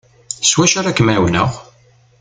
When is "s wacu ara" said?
0.43-0.95